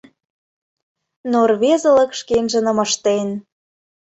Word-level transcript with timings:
Но 1.31 1.39
рвезылык 1.49 2.11
шкенжыным 2.19 2.77
ыштен. 2.85 3.29